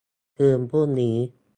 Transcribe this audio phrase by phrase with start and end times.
[0.37, 1.15] คืนพรุ่งนี้